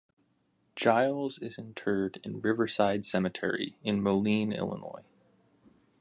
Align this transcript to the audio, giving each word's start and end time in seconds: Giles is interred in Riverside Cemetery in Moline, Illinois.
Giles 0.75 1.37
is 1.43 1.59
interred 1.59 2.19
in 2.23 2.39
Riverside 2.39 3.05
Cemetery 3.05 3.75
in 3.83 4.01
Moline, 4.01 4.51
Illinois. 4.51 5.03